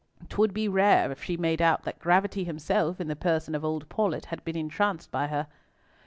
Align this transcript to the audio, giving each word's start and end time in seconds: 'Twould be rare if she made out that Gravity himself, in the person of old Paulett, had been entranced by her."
'Twould 0.29 0.51
be 0.51 0.67
rare 0.67 1.11
if 1.11 1.23
she 1.23 1.37
made 1.37 1.61
out 1.61 1.83
that 1.83 1.99
Gravity 1.99 2.43
himself, 2.43 2.99
in 2.99 3.07
the 3.07 3.15
person 3.15 3.53
of 3.53 3.63
old 3.63 3.87
Paulett, 3.87 4.25
had 4.33 4.43
been 4.43 4.57
entranced 4.57 5.11
by 5.11 5.27
her." 5.27 5.45